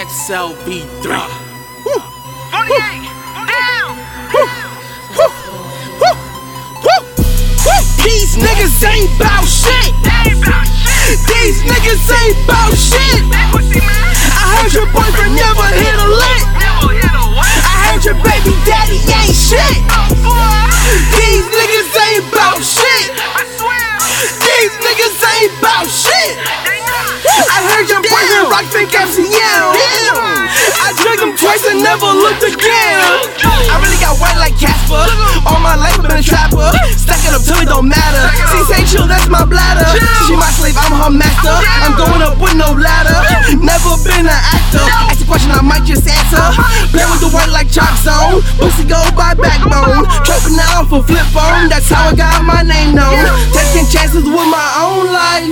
[0.00, 1.12] XLV3.
[1.84, 2.00] Woo.
[2.56, 3.04] 48,
[3.52, 4.00] down.
[8.00, 9.92] These niggas ain't bout shit.
[10.40, 11.20] About shit.
[11.28, 13.28] These niggas ain't bout shit.
[13.28, 14.08] That pussy man.
[14.40, 16.48] I heard your boyfriend never hit a lick.
[16.56, 17.52] Never hit a what?
[17.60, 19.84] I heard your baby daddy ain't shit.
[21.12, 23.12] These niggas ain't bout shit.
[24.48, 26.40] These niggas ain't bout shit.
[27.52, 29.79] I heard your boyfriend rock fake MCM.
[30.78, 33.02] I drugged him twice and never looked again.
[33.70, 35.02] I really got white like Casper.
[35.46, 36.70] All my life I've been a trapper.
[36.94, 38.24] Stacking up till it don't matter.
[38.50, 39.86] She say chill, that's my bladder.
[40.26, 41.54] She my slave, I'm her master.
[41.82, 43.18] I'm going up with no ladder.
[43.58, 44.84] Never been an actor.
[45.06, 46.38] Ask a question, I might just answer.
[46.38, 46.90] Uh-huh.
[46.94, 48.42] Play with the white like chalk zone.
[48.58, 50.06] Pussy go by backbone.
[50.06, 50.24] Uh-huh.
[50.26, 51.70] Trapping now for flip phone.
[51.70, 53.26] That's how I got my name known.
[53.54, 55.50] Taking chances with my own life.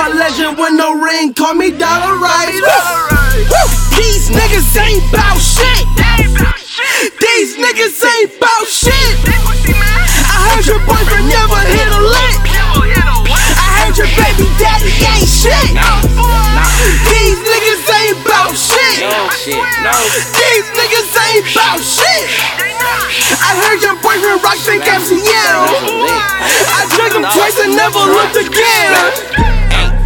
[0.00, 2.60] A legend with no ring, call me Dollar Rice.
[3.40, 3.89] Niggas
[5.00, 5.84] ain't bout shit.
[7.20, 9.16] These niggas ain't bout shit.
[9.24, 10.04] That pussy man.
[10.28, 12.36] I heard your boyfriend never hit a lick.
[12.44, 13.40] Never hit a what?
[13.56, 15.72] I heard your baby daddy ain't shit.
[17.08, 19.00] These niggas ain't bout shit.
[19.00, 19.94] No shit, no.
[20.36, 22.26] These niggas ain't bout shit.
[23.40, 25.60] I heard your boyfriend rock fake MCM.
[26.68, 29.59] I drugged him twice and never looked again.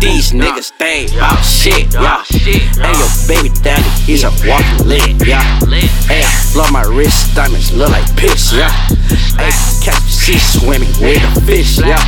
[0.00, 2.22] These niggas they ain't about shit, yeah.
[2.30, 5.42] Hey, your baby daddy, he's a walking lid, yeah.
[6.06, 8.70] Hey, I flood my wrist, diamonds look like piss, yeah.
[9.34, 9.50] Hey,
[9.82, 11.98] catch sea swimming with a fish, yeah.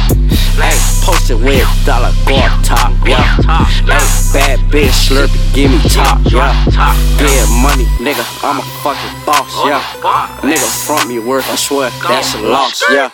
[0.55, 3.37] Hey, posted with dollar guard top, yeah.
[3.43, 6.55] Hey, bad bitch slurpy, give me top, yeah.
[7.19, 9.83] Yeah, money, nigga, I'm a fucking boss, yeah.
[10.43, 13.11] Nigga front me worth, I swear, that's a loss, yeah.